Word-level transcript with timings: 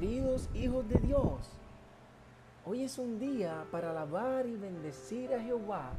Queridos 0.00 0.48
hijos 0.54 0.88
de 0.88 0.98
Dios, 0.98 1.50
hoy 2.64 2.84
es 2.84 2.96
un 2.96 3.18
día 3.18 3.66
para 3.70 3.90
alabar 3.90 4.46
y 4.46 4.56
bendecir 4.56 5.34
a 5.34 5.42
Jehová, 5.42 5.92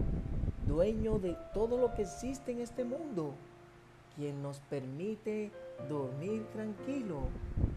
dueño 0.66 1.20
de 1.20 1.38
todo 1.54 1.78
lo 1.78 1.94
que 1.94 2.02
existe 2.02 2.52
en 2.52 2.62
este 2.62 2.84
mundo, 2.84 3.36
quien 4.16 4.42
nos 4.42 4.60
permite 4.62 5.52
dormir 5.88 6.48
tranquilo, 6.52 7.20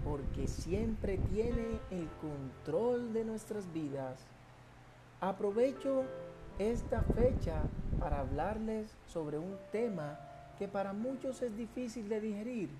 porque 0.02 0.46
siempre 0.46 1.18
tiene 1.30 1.78
el 1.90 2.08
control 2.22 3.12
de 3.12 3.26
nuestras 3.26 3.70
vidas. 3.74 4.18
Aprovecho 5.20 6.04
esta 6.58 7.02
fecha 7.02 7.60
para 8.00 8.20
hablarles 8.20 8.96
sobre 9.08 9.36
un 9.36 9.58
tema 9.70 10.18
que 10.58 10.68
para 10.68 10.94
muchos 10.94 11.42
es 11.42 11.54
difícil 11.54 12.08
de 12.08 12.22
digerir 12.22 12.70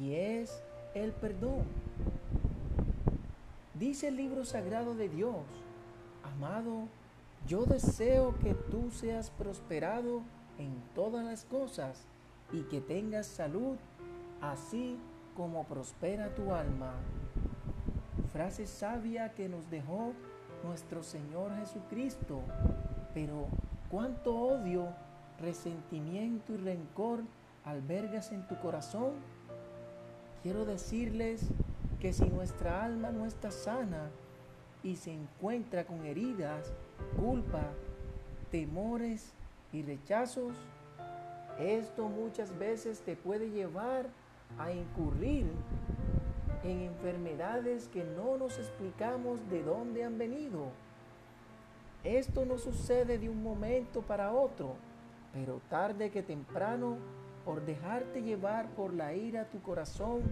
y 0.00 0.14
es 0.14 0.62
el 0.94 1.12
perdón. 1.12 1.66
Dice 3.82 4.06
el 4.06 4.16
libro 4.16 4.44
sagrado 4.44 4.94
de 4.94 5.08
Dios, 5.08 5.42
amado, 6.22 6.86
yo 7.48 7.64
deseo 7.64 8.32
que 8.38 8.54
tú 8.54 8.92
seas 8.92 9.30
prosperado 9.30 10.22
en 10.56 10.80
todas 10.94 11.24
las 11.24 11.44
cosas 11.44 12.04
y 12.52 12.60
que 12.60 12.80
tengas 12.80 13.26
salud, 13.26 13.76
así 14.40 14.96
como 15.36 15.64
prospera 15.64 16.32
tu 16.32 16.54
alma. 16.54 16.92
Frase 18.32 18.68
sabia 18.68 19.32
que 19.34 19.48
nos 19.48 19.68
dejó 19.68 20.12
nuestro 20.62 21.02
Señor 21.02 21.50
Jesucristo, 21.56 22.40
pero 23.14 23.48
cuánto 23.90 24.32
odio, 24.32 24.90
resentimiento 25.40 26.52
y 26.52 26.58
rencor 26.58 27.22
albergas 27.64 28.30
en 28.30 28.46
tu 28.46 28.56
corazón. 28.60 29.14
Quiero 30.44 30.64
decirles 30.64 31.48
que 32.02 32.12
si 32.12 32.24
nuestra 32.24 32.82
alma 32.82 33.12
no 33.12 33.26
está 33.26 33.52
sana 33.52 34.10
y 34.82 34.96
se 34.96 35.12
encuentra 35.12 35.86
con 35.86 36.04
heridas, 36.04 36.72
culpa, 37.16 37.62
temores 38.50 39.32
y 39.72 39.84
rechazos, 39.84 40.52
esto 41.60 42.08
muchas 42.08 42.58
veces 42.58 43.02
te 43.02 43.14
puede 43.14 43.50
llevar 43.50 44.08
a 44.58 44.72
incurrir 44.72 45.46
en 46.64 46.80
enfermedades 46.80 47.86
que 47.86 48.02
no 48.02 48.36
nos 48.36 48.58
explicamos 48.58 49.38
de 49.48 49.62
dónde 49.62 50.02
han 50.02 50.18
venido. 50.18 50.70
Esto 52.02 52.44
no 52.44 52.58
sucede 52.58 53.16
de 53.16 53.28
un 53.28 53.44
momento 53.44 54.02
para 54.02 54.32
otro, 54.32 54.74
pero 55.32 55.60
tarde 55.70 56.10
que 56.10 56.24
temprano 56.24 56.96
por 57.44 57.64
dejarte 57.64 58.22
llevar 58.22 58.68
por 58.70 58.94
la 58.94 59.14
ira 59.14 59.46
tu 59.46 59.60
corazón, 59.62 60.22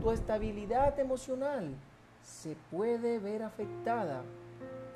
tu 0.00 0.10
estabilidad 0.10 0.98
emocional 0.98 1.74
se 2.22 2.56
puede 2.70 3.18
ver 3.18 3.42
afectada. 3.42 4.22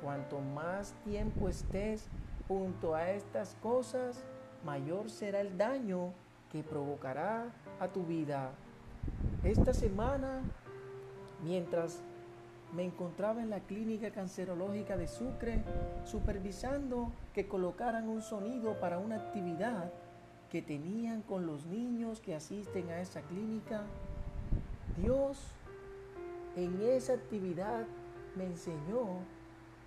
Cuanto 0.01 0.39
más 0.39 0.93
tiempo 1.03 1.49
estés 1.49 2.07
junto 2.47 2.95
a 2.95 3.11
estas 3.11 3.55
cosas, 3.61 4.23
mayor 4.65 5.09
será 5.09 5.41
el 5.41 5.57
daño 5.57 6.13
que 6.51 6.63
provocará 6.63 7.45
a 7.79 7.87
tu 7.89 8.03
vida. 8.03 8.51
Esta 9.43 9.73
semana, 9.73 10.41
mientras 11.43 12.01
me 12.73 12.83
encontraba 12.83 13.41
en 13.41 13.49
la 13.49 13.59
clínica 13.61 14.11
cancerológica 14.11 14.95
de 14.95 15.07
Sucre, 15.07 15.63
supervisando 16.05 17.11
que 17.33 17.47
colocaran 17.47 18.07
un 18.07 18.21
sonido 18.21 18.79
para 18.79 18.99
una 18.99 19.15
actividad, 19.15 19.91
que 20.49 20.61
tenían 20.61 21.21
con 21.21 21.45
los 21.45 21.65
niños 21.65 22.19
que 22.19 22.35
asisten 22.35 22.89
a 22.89 23.01
esa 23.01 23.21
clínica, 23.21 23.83
Dios 24.97 25.37
en 26.55 26.81
esa 26.81 27.13
actividad 27.13 27.85
me 28.35 28.45
enseñó 28.45 29.19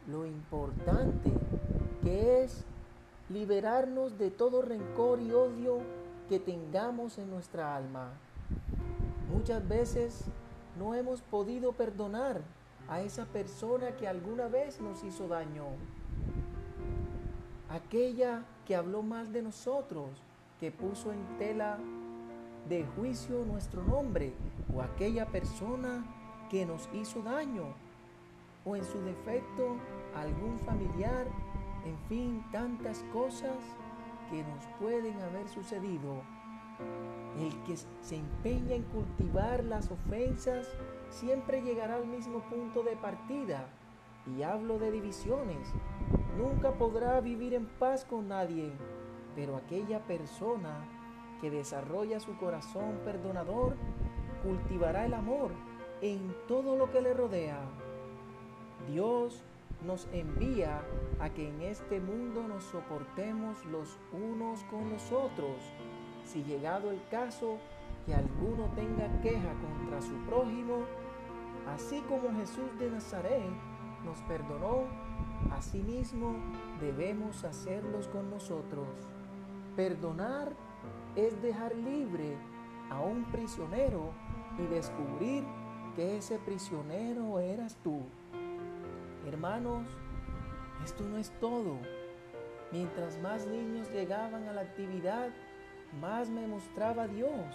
lo 0.09 0.27
importante 0.27 1.31
que 2.03 2.43
es 2.43 2.65
liberarnos 3.29 4.19
de 4.19 4.31
todo 4.31 4.63
rencor 4.63 5.21
y 5.21 5.33
odio 5.33 5.81
que 6.29 6.39
tengamos 6.39 7.19
en 7.19 7.31
nuestra 7.31 7.77
alma. 7.77 8.13
Muchas 9.33 9.67
veces 9.67 10.25
no 10.79 10.95
hemos 10.95 11.23
podido 11.23 11.73
perdonar 11.73 12.43
a 12.89 13.01
esa 13.01 13.25
persona 13.27 13.97
que 13.97 14.09
alguna 14.09 14.49
vez 14.49 14.81
nos 14.81 15.03
hizo 15.05 15.29
daño. 15.29 15.65
Aquella 17.71 18.45
que 18.67 18.77
habló 18.77 19.03
mal 19.03 19.33
de 19.33 19.43
nosotros, 19.43 20.11
que 20.63 20.71
puso 20.71 21.11
en 21.11 21.27
tela 21.39 21.77
de 22.69 22.87
juicio 22.95 23.45
nuestro 23.45 23.83
nombre 23.83 24.33
o 24.73 24.81
aquella 24.81 25.27
persona 25.27 26.05
que 26.49 26.65
nos 26.65 26.89
hizo 26.93 27.21
daño 27.21 27.75
o 28.65 28.77
en 28.77 28.85
su 28.85 29.01
defecto 29.01 29.77
algún 30.15 30.61
familiar, 30.61 31.27
en 31.85 31.99
fin, 32.09 32.45
tantas 32.53 33.03
cosas 33.13 33.57
que 34.31 34.45
nos 34.45 34.65
pueden 34.79 35.21
haber 35.23 35.49
sucedido. 35.49 36.23
El 37.41 37.61
que 37.65 37.77
se 38.01 38.15
empeña 38.15 38.77
en 38.77 38.85
cultivar 38.85 39.65
las 39.65 39.91
ofensas 39.91 40.69
siempre 41.11 41.61
llegará 41.63 41.97
al 41.97 42.07
mismo 42.07 42.39
punto 42.49 42.85
de 42.85 42.95
partida. 42.95 43.67
Y 44.39 44.45
hablo 44.45 44.79
de 44.79 44.93
divisiones. 44.93 45.73
Nunca 46.39 46.71
podrá 46.75 47.21
vivir 47.21 47.53
en 47.53 47.67
paz 47.67 48.05
con 48.05 48.29
nadie 48.29 48.73
pero 49.35 49.57
aquella 49.57 50.01
persona 50.01 50.87
que 51.41 51.51
desarrolla 51.51 52.21
su 52.21 52.37
corazón 52.37 53.01
perdonador 53.05 53.77
cultivará 54.43 55.07
el 55.07 55.15
amor 55.15 55.51
en 56.01 56.35
todo 56.49 56.77
lo 56.77 56.91
que 56.91 57.01
le 57.01 57.15
rodea. 57.15 57.61
Dios 58.89 59.43
nos 59.87 60.09
envía 60.13 60.83
a 61.21 61.31
que 61.31 61.49
en 61.49 61.63
este 61.63 62.01
mundo 62.01 62.47
nos 62.47 62.65
soportemos 62.65 63.65
los 63.67 63.99
unos 64.13 64.63
con 64.65 64.91
los 64.91 65.11
otros. 65.13 65.57
Si 66.25 66.43
llegado 66.45 66.91
el 66.91 67.01
caso 67.11 67.59
que 68.07 68.15
alguno 68.15 68.67
tenga 68.75 69.21
queja 69.21 69.53
contra 69.61 70.01
su 70.01 70.15
prójimo, 70.27 70.85
así 71.69 72.01
como 72.09 72.37
Jesús 72.39 72.79
de 72.79 72.91
Nazaret 72.91 73.51
nos 74.05 74.21
perdonó, 74.23 74.85
asimismo 75.51 76.35
debemos 76.81 77.45
hacerlos 77.45 78.09
con 78.09 78.31
nosotros. 78.31 78.89
Perdonar 79.77 80.53
es 81.17 81.41
dejar 81.41 81.75
libre 81.75 82.37
a 82.91 83.01
un 83.01 83.25
prisionero 83.33 84.11
y 84.59 84.67
descubrir 84.67 85.45
que 85.97 86.19
ese 86.19 86.39
prisionero 86.39 87.39
eras 87.41 87.79
tú. 87.83 88.03
Hermanos, 89.27 89.87
esto 90.85 91.05
no 91.05 91.17
es 91.17 91.31
todo. 91.41 91.79
Mientras 92.71 93.19
más 93.21 93.47
niños 93.47 93.91
llegaban 93.91 94.47
a 94.47 94.53
la 94.53 94.61
actividad, 94.61 95.31
más 96.01 96.29
me 96.29 96.47
mostraba 96.47 97.09
Dios 97.09 97.47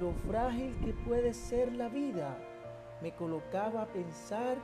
lo 0.00 0.12
frágil 0.26 0.74
que 0.82 0.92
puede 0.92 1.34
ser 1.34 1.74
la 1.74 1.88
vida. 1.88 2.38
Me 3.02 3.12
colocaba 3.12 3.82
a 3.82 3.86
pensar 3.88 4.56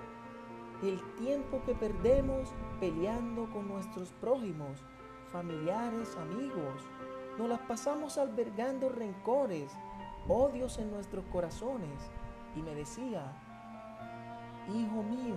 el 0.83 1.01
tiempo 1.17 1.61
que 1.67 1.75
perdemos 1.75 2.49
peleando 2.81 3.51
con 3.53 3.69
nuestros 3.69 4.11
prójimos 4.21 4.83
familiares, 5.29 6.17
amigos. 6.17 6.83
Nos 7.39 7.49
las 7.49 7.61
pasamos 7.61 8.19
albergando 8.19 8.89
rencores, 8.89 9.73
odios 10.27 10.79
en 10.79 10.91
nuestros 10.91 11.25
corazones. 11.27 12.11
Y 12.57 12.63
me 12.63 12.75
decía, 12.75 13.33
hijo 14.69 15.03
mío, 15.03 15.37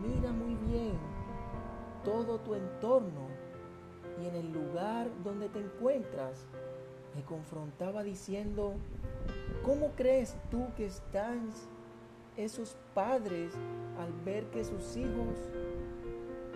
mira 0.00 0.32
muy 0.32 0.54
bien 0.56 0.98
todo 2.04 2.38
tu 2.40 2.54
entorno 2.54 3.28
y 4.20 4.26
en 4.26 4.34
el 4.34 4.52
lugar 4.52 5.08
donde 5.22 5.48
te 5.48 5.60
encuentras. 5.60 6.46
Me 7.14 7.22
confrontaba 7.24 8.02
diciendo, 8.02 8.74
¿cómo 9.64 9.92
crees 9.96 10.36
tú 10.50 10.66
que 10.76 10.86
están 10.86 11.50
esos 12.36 12.76
padres 12.94 13.52
al 13.98 14.12
ver 14.24 14.46
que 14.46 14.64
sus 14.64 14.96
hijos 14.96 15.38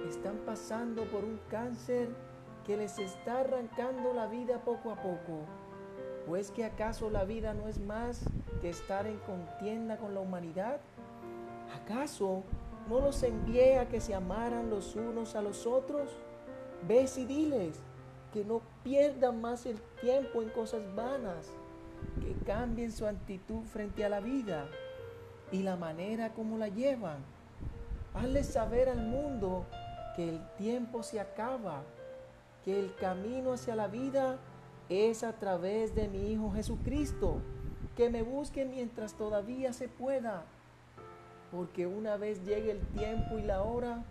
están 0.09 0.37
pasando 0.47 1.05
por 1.05 1.25
un 1.25 1.39
cáncer 1.51 2.09
que 2.67 2.77
les 2.77 2.99
está 2.99 3.41
arrancando 3.41 4.13
la 4.13 4.27
vida 4.27 4.61
poco 4.65 4.91
a 4.91 4.97
poco. 4.97 5.45
¿O 6.29 6.37
es 6.37 6.51
que 6.51 6.65
acaso 6.65 7.11
la 7.11 7.25
vida 7.25 7.55
no 7.55 7.69
es 7.69 7.79
más 7.79 8.25
que 8.61 8.71
estar 8.71 9.07
en 9.07 9.19
contienda 9.19 9.97
con 9.97 10.15
la 10.15 10.21
humanidad? 10.21 10.81
¿Acaso 11.83 12.43
no 12.89 13.01
los 13.01 13.23
envié 13.23 13.79
a 13.79 13.89
que 13.89 14.01
se 14.01 14.15
amaran 14.15 14.71
los 14.71 14.97
unos 14.97 15.37
a 15.37 15.43
los 15.43 15.67
otros? 15.67 16.11
Ves 16.87 17.17
y 17.19 17.25
diles 17.25 17.81
que 18.33 18.45
no 18.45 18.61
pierdan 18.83 19.41
más 19.41 19.67
el 19.67 19.81
tiempo 20.01 20.43
en 20.43 20.51
cosas 20.51 20.83
vanas, 20.97 21.53
que 22.21 22.35
cambien 22.45 22.91
su 22.91 23.07
actitud 23.07 23.63
frente 23.65 24.05
a 24.05 24.09
la 24.09 24.21
vida 24.21 24.67
y 25.53 25.63
la 25.63 25.77
manera 25.77 26.35
como 26.35 26.59
la 26.59 26.69
llevan. 26.69 27.19
Hazles 28.15 28.47
saber 28.47 28.89
al 28.89 29.03
mundo 29.03 29.65
que 30.17 30.29
el 30.29 30.41
tiempo 30.57 31.03
se 31.03 31.21
acaba, 31.21 31.83
que 32.65 32.81
el 32.81 32.95
camino 32.97 33.53
hacia 33.53 33.77
la 33.77 33.87
vida 33.87 34.39
es 34.89 35.23
a 35.23 35.35
través 35.35 35.95
de 35.95 36.09
mi 36.09 36.33
Hijo 36.33 36.51
Jesucristo, 36.51 37.37
que 37.97 38.09
me 38.09 38.23
busque 38.23 38.65
mientras 38.65 39.15
todavía 39.15 39.73
se 39.73 39.89
pueda. 39.89 40.45
porque 41.53 41.87
una 41.87 42.17
vez 42.17 42.45
llegue 42.45 42.73
el 42.73 42.81
tiempo 42.89 43.39
y 43.39 43.43
la 43.43 43.63
hora, 43.63 44.03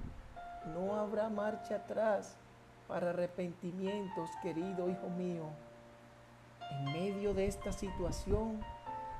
no 0.73 0.95
habrá 0.95 1.29
marcha 1.29 1.75
atrás 1.75 2.37
para 2.87 3.09
arrepentimientos, 3.09 4.29
querido 4.41 4.89
hijo 4.89 5.09
mío. 5.09 5.43
En 6.71 6.93
medio 6.93 7.33
de 7.33 7.45
esta 7.45 7.73
situación, 7.73 8.61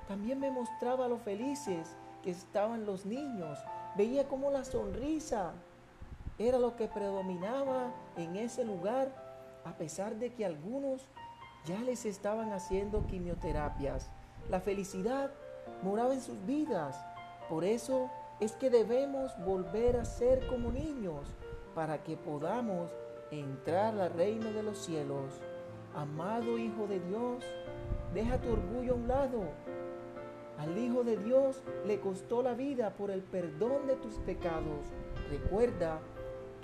también 0.07 0.39
me 0.39 0.49
mostraba 0.49 1.09
lo 1.09 1.17
felices 1.17 1.95
que 2.23 2.31
estaban 2.31 2.85
los 2.85 3.05
niños. 3.05 3.59
Veía 3.95 4.27
como 4.27 4.49
la 4.49 4.63
sonrisa 4.63 5.51
era 6.37 6.59
lo 6.59 6.75
que 6.75 6.87
predominaba 6.87 7.93
en 8.17 8.35
ese 8.35 8.65
lugar, 8.65 9.13
a 9.63 9.77
pesar 9.77 10.15
de 10.17 10.33
que 10.33 10.45
algunos 10.45 11.07
ya 11.65 11.79
les 11.81 12.05
estaban 12.05 12.51
haciendo 12.51 13.07
quimioterapias. 13.07 14.09
La 14.49 14.59
felicidad 14.59 15.31
moraba 15.81 16.13
en 16.13 16.21
sus 16.21 16.45
vidas. 16.45 17.03
Por 17.49 17.63
eso 17.63 18.09
es 18.39 18.53
que 18.53 18.69
debemos 18.69 19.31
volver 19.45 19.97
a 19.97 20.05
ser 20.05 20.45
como 20.47 20.71
niños 20.71 21.33
para 21.73 22.03
que 22.03 22.17
podamos 22.17 22.91
entrar 23.31 23.99
al 23.99 24.13
reino 24.13 24.51
de 24.51 24.63
los 24.63 24.77
cielos. 24.77 25.41
Amado 25.95 26.57
Hijo 26.57 26.87
de 26.87 26.99
Dios, 26.99 27.43
deja 28.13 28.39
tu 28.39 28.51
orgullo 28.51 28.93
a 28.93 28.95
un 28.95 29.07
lado. 29.07 29.43
Al 30.57 30.77
Hijo 30.77 31.03
de 31.03 31.17
Dios 31.17 31.63
le 31.85 31.99
costó 31.99 32.41
la 32.41 32.53
vida 32.53 32.91
por 32.91 33.09
el 33.09 33.21
perdón 33.21 33.87
de 33.87 33.95
tus 33.95 34.15
pecados. 34.19 34.85
Recuerda 35.29 35.99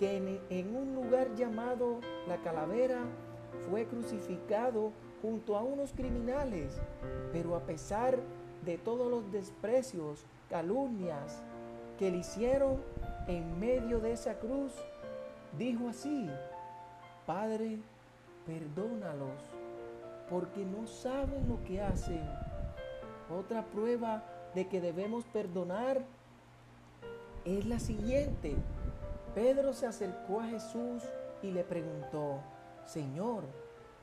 que 0.02 0.18
en, 0.18 0.40
en 0.50 0.76
un 0.76 0.96
lugar 0.96 1.36
llamado 1.36 2.00
la 2.28 2.38
calavera 2.38 3.04
fue 3.70 3.86
crucificado 3.86 4.92
junto 5.22 5.56
a 5.56 5.62
unos 5.62 5.92
criminales, 5.94 6.82
pero 7.32 7.56
a 7.56 7.60
pesar 7.60 8.18
de 8.66 8.80
todos 8.80 9.12
los 9.12 9.32
desprecios, 9.32 10.26
calumnias 10.50 11.44
que 12.00 12.10
le 12.10 12.18
hicieron 12.18 12.78
en 13.28 13.60
medio 13.60 14.00
de 14.00 14.14
esa 14.14 14.40
cruz, 14.40 14.74
dijo 15.60 15.90
así, 15.90 16.28
Padre, 17.28 17.78
perdónalos, 18.48 19.40
porque 20.32 20.66
no 20.66 20.88
saben 20.88 21.48
lo 21.48 21.64
que 21.64 21.80
hacen. 21.80 22.28
Otra 23.30 23.66
prueba 23.66 24.24
de 24.56 24.68
que 24.68 24.82
debemos 24.82 25.26
perdonar 25.26 26.02
es 27.46 27.68
la 27.68 27.80
siguiente. 27.80 28.56
Pedro 29.36 29.74
se 29.74 29.88
acercó 29.88 30.42
a 30.42 30.48
Jesús 30.48 31.04
y 31.42 31.52
le 31.52 31.64
preguntó, 31.64 32.42
Señor, 32.86 33.44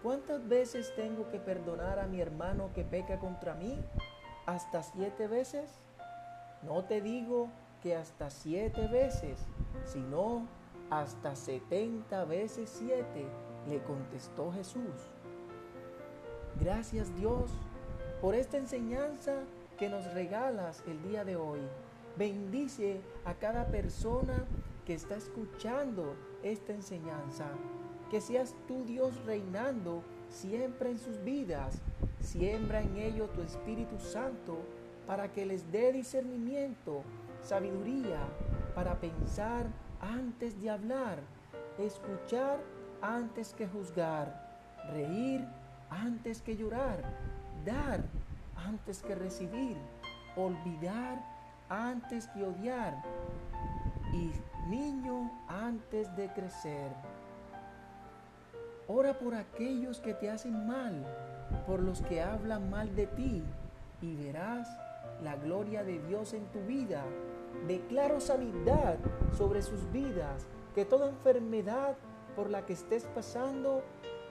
¿cuántas 0.02 0.48
veces 0.48 0.92
tengo 0.96 1.28
que 1.28 1.38
perdonar 1.38 1.98
a 1.98 2.06
mi 2.06 2.20
hermano 2.20 2.70
que 2.74 2.82
peca 2.82 3.18
contra 3.18 3.54
mí? 3.54 3.78
¿Hasta 4.46 4.82
siete 4.82 5.28
veces? 5.28 5.70
No 6.62 6.84
te 6.84 7.02
digo 7.02 7.48
que 7.82 7.94
hasta 7.94 8.30
siete 8.30 8.88
veces, 8.88 9.38
sino 9.84 10.46
hasta 10.88 11.36
setenta 11.36 12.24
veces 12.24 12.70
siete, 12.70 13.26
le 13.68 13.82
contestó 13.82 14.50
Jesús. 14.52 15.10
Gracias 16.58 17.14
Dios 17.16 17.50
por 18.22 18.34
esta 18.34 18.56
enseñanza 18.56 19.34
que 19.78 19.90
nos 19.90 20.12
regalas 20.14 20.82
el 20.86 21.02
día 21.02 21.24
de 21.24 21.36
hoy. 21.36 21.60
Bendice 22.16 23.00
a 23.26 23.34
cada 23.34 23.66
persona 23.66 24.44
que 24.88 24.94
está 24.94 25.16
escuchando 25.16 26.16
esta 26.42 26.72
enseñanza. 26.72 27.44
Que 28.10 28.22
seas 28.22 28.54
tú 28.66 28.84
Dios 28.86 29.22
reinando 29.26 30.02
siempre 30.30 30.90
en 30.90 30.98
sus 30.98 31.22
vidas. 31.22 31.82
Siembra 32.20 32.80
en 32.80 32.96
ellos 32.96 33.30
tu 33.34 33.42
Espíritu 33.42 33.98
Santo 33.98 34.56
para 35.06 35.30
que 35.30 35.44
les 35.44 35.70
dé 35.70 35.92
discernimiento, 35.92 37.02
sabiduría 37.42 38.18
para 38.74 38.98
pensar 38.98 39.66
antes 40.00 40.58
de 40.58 40.70
hablar, 40.70 41.18
escuchar 41.78 42.58
antes 43.02 43.52
que 43.52 43.68
juzgar, 43.68 44.72
reír 44.90 45.46
antes 45.90 46.40
que 46.40 46.56
llorar, 46.56 47.02
dar 47.66 48.02
antes 48.56 49.02
que 49.02 49.14
recibir, 49.14 49.76
olvidar 50.34 51.22
antes 51.68 52.26
que 52.28 52.42
odiar 52.42 53.02
y 54.12 54.32
niño 54.68 55.30
antes 55.48 56.14
de 56.16 56.28
crecer. 56.32 56.92
Ora 58.86 59.18
por 59.18 59.34
aquellos 59.34 60.00
que 60.00 60.14
te 60.14 60.30
hacen 60.30 60.66
mal, 60.66 61.04
por 61.66 61.80
los 61.80 62.00
que 62.02 62.22
hablan 62.22 62.70
mal 62.70 62.94
de 62.94 63.06
ti, 63.06 63.42
y 64.00 64.14
verás 64.16 64.68
la 65.22 65.36
gloria 65.36 65.84
de 65.84 65.98
Dios 66.00 66.32
en 66.32 66.46
tu 66.46 66.60
vida. 66.60 67.04
Declaro 67.66 68.20
sanidad 68.20 68.96
sobre 69.36 69.62
sus 69.62 69.90
vidas, 69.92 70.46
que 70.74 70.84
toda 70.84 71.08
enfermedad 71.08 71.96
por 72.36 72.50
la 72.50 72.64
que 72.64 72.72
estés 72.72 73.04
pasando 73.14 73.82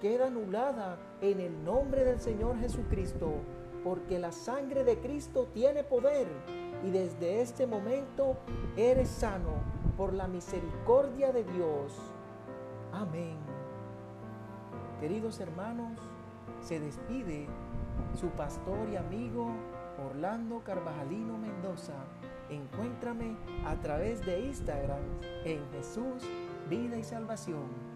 queda 0.02 0.28
anulada 0.28 0.98
en 1.22 1.40
el 1.40 1.64
nombre 1.64 2.04
del 2.04 2.20
Señor 2.20 2.58
Jesucristo, 2.60 3.34
porque 3.84 4.18
la 4.18 4.32
sangre 4.32 4.84
de 4.84 4.98
Cristo 5.00 5.48
tiene 5.54 5.84
poder 5.84 6.28
y 6.86 6.92
desde 6.92 7.42
este 7.42 7.68
momento 7.68 8.38
eres 8.76 9.10
sano 9.10 9.52
por 9.98 10.14
la 10.14 10.28
misericordia 10.28 11.32
de 11.32 11.44
Dios. 11.44 11.94
Amén. 12.94 13.38
Queridos 15.00 15.40
hermanos, 15.40 16.00
se 16.62 16.80
despide 16.80 17.48
su 18.20 18.28
pastor 18.30 18.90
y 18.92 18.96
amigo 18.96 19.52
Orlando 20.10 20.62
Carvajalino 20.64 21.38
Mendoza. 21.38 21.94
Encuéntrame 22.50 23.36
a 23.66 23.76
través 23.76 24.26
de 24.26 24.40
Instagram 24.40 25.02
en 25.44 25.60
Jesús, 25.72 26.24
Vida 26.70 26.98
y 26.98 27.04
Salvación. 27.04 27.87